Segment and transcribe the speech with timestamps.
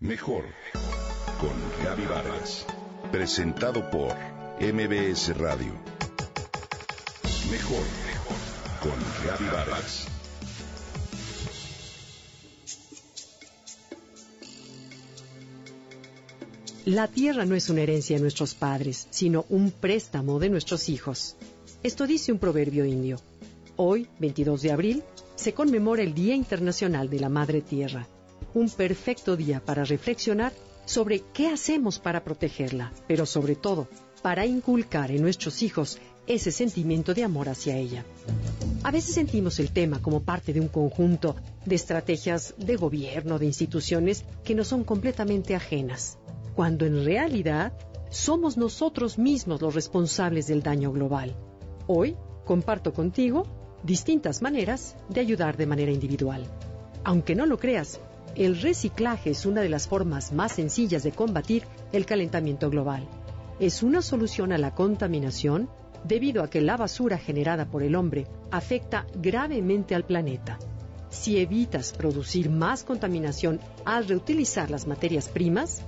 [0.00, 0.44] Mejor
[1.40, 2.66] con Gaby Vargas.
[3.10, 4.14] Presentado por
[4.60, 5.72] MBS Radio.
[7.50, 7.82] Mejor
[8.82, 8.92] con
[9.26, 10.06] Gaby Vargas.
[16.84, 21.36] La tierra no es una herencia de nuestros padres, sino un préstamo de nuestros hijos.
[21.82, 23.18] Esto dice un proverbio indio.
[23.76, 25.02] Hoy, 22 de abril,
[25.36, 28.06] se conmemora el Día Internacional de la Madre Tierra.
[28.54, 30.52] Un perfecto día para reflexionar
[30.84, 33.88] sobre qué hacemos para protegerla, pero sobre todo
[34.22, 38.04] para inculcar en nuestros hijos ese sentimiento de amor hacia ella.
[38.82, 43.46] A veces sentimos el tema como parte de un conjunto de estrategias de gobierno, de
[43.46, 46.18] instituciones que nos son completamente ajenas,
[46.54, 47.72] cuando en realidad
[48.10, 51.34] somos nosotros mismos los responsables del daño global.
[51.86, 53.44] Hoy comparto contigo
[53.82, 56.44] distintas maneras de ayudar de manera individual.
[57.04, 58.00] Aunque no lo creas,
[58.36, 63.08] el reciclaje es una de las formas más sencillas de combatir el calentamiento global.
[63.58, 65.70] Es una solución a la contaminación
[66.04, 70.58] debido a que la basura generada por el hombre afecta gravemente al planeta.
[71.08, 75.82] Si evitas producir más contaminación al reutilizar las materias primas,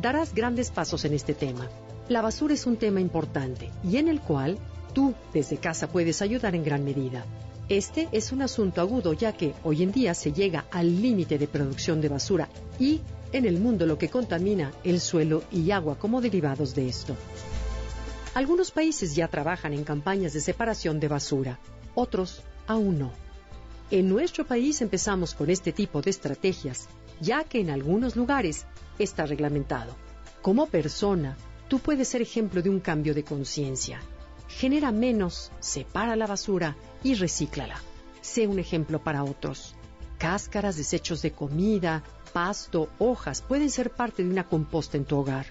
[0.00, 1.68] darás grandes pasos en este tema.
[2.08, 4.56] La basura es un tema importante y en el cual
[4.94, 7.24] tú desde casa puedes ayudar en gran medida.
[7.68, 11.46] Este es un asunto agudo ya que hoy en día se llega al límite de
[11.46, 16.22] producción de basura y en el mundo lo que contamina el suelo y agua como
[16.22, 17.14] derivados de esto.
[18.32, 21.58] Algunos países ya trabajan en campañas de separación de basura,
[21.94, 23.12] otros aún no.
[23.90, 26.88] En nuestro país empezamos con este tipo de estrategias,
[27.20, 28.64] ya que en algunos lugares
[28.98, 29.94] está reglamentado.
[30.40, 31.36] Como persona,
[31.68, 34.00] tú puedes ser ejemplo de un cambio de conciencia
[34.58, 37.80] genera menos, separa la basura y recíclala.
[38.20, 39.76] Sé un ejemplo para otros.
[40.18, 45.46] Cáscaras, desechos de comida, pasto, hojas pueden ser parte de una composta en tu hogar.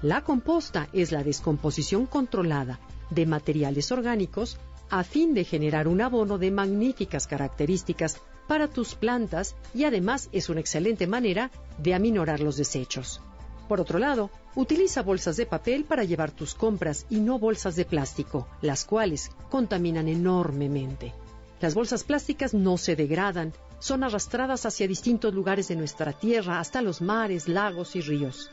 [0.00, 2.78] La composta es la descomposición controlada
[3.10, 4.58] de materiales orgánicos
[4.90, 10.48] a fin de generar un abono de magníficas características para tus plantas y además es
[10.48, 13.20] una excelente manera de aminorar los desechos.
[13.68, 17.84] Por otro lado, utiliza bolsas de papel para llevar tus compras y no bolsas de
[17.84, 21.12] plástico, las cuales contaminan enormemente.
[21.60, 26.82] Las bolsas plásticas no se degradan, son arrastradas hacia distintos lugares de nuestra tierra, hasta
[26.82, 28.50] los mares, lagos y ríos.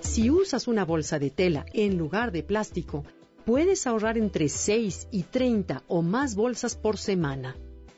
[0.00, 3.04] Si usas una bolsa de tela en lugar de plástico,
[3.44, 7.56] puedes ahorrar entre 6 y 30 o más bolsas por semana,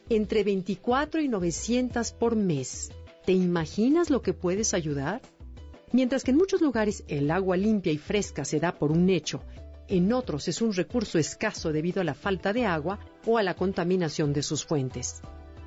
[0.09, 2.91] entre 24 y 900 por mes.
[3.25, 5.23] ¿Te imaginas lo que puedes ayudar?
[5.93, 9.43] Mientras que en muchos lugares el agua limpia y fresca se da por un hecho,
[9.89, 13.55] en otros es un recurso escaso debido a la falta de agua o a la
[13.55, 15.21] contaminación de sus fuentes.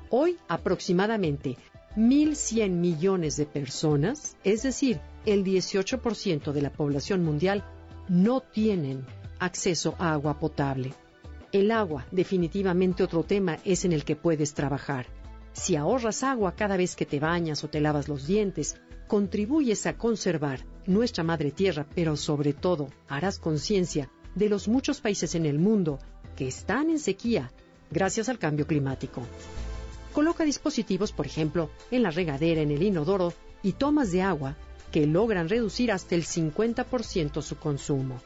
[0.08, 1.58] Hoy aproximadamente
[1.96, 7.64] 1.100 millones de personas, es decir, el 18% de la población mundial,
[8.08, 9.06] no tienen
[9.38, 10.94] acceso a agua potable.
[11.52, 15.06] El agua, definitivamente otro tema, es en el que puedes trabajar.
[15.52, 19.96] Si ahorras agua cada vez que te bañas o te lavas los dientes, contribuyes a
[19.96, 25.58] conservar nuestra madre tierra, pero sobre todo harás conciencia de los muchos países en el
[25.58, 25.98] mundo
[26.36, 27.52] que están en sequía
[27.90, 29.22] gracias al cambio climático.
[30.12, 33.32] Coloca dispositivos, por ejemplo, en la regadera, en el inodoro
[33.62, 34.56] y tomas de agua
[34.92, 38.20] que logran reducir hasta el 50% su consumo.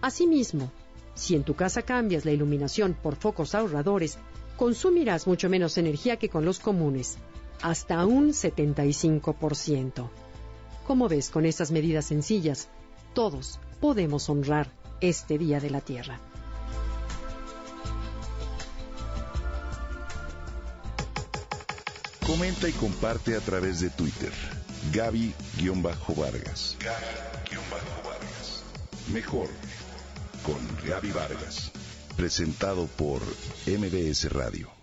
[0.00, 0.70] Asimismo,
[1.14, 4.18] si en tu casa cambias la iluminación por focos ahorradores
[4.56, 7.18] consumirás mucho menos energía que con los comunes,
[7.62, 10.10] hasta un 75%.
[10.86, 12.68] Como ves, con estas medidas sencillas,
[13.14, 16.20] todos podemos honrar este Día de la Tierra.
[22.26, 24.32] Comenta y comparte a través de Twitter.
[24.92, 26.76] Gaby-Vargas.
[26.80, 28.62] Gaby-Vargas.
[29.12, 29.48] Mejor
[30.44, 31.72] con Gaby Vargas
[32.16, 33.22] presentado por
[33.66, 34.73] MBS Radio.